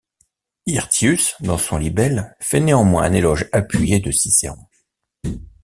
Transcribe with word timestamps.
Hirtius, 0.65 1.35
dans 1.41 1.59
son 1.59 1.77
libelle, 1.77 2.35
fait 2.39 2.59
néanmoins 2.59 3.03
un 3.03 3.13
éloge 3.13 3.47
appuyé 3.53 3.99
de 3.99 4.09
Cicéron. 4.09 4.65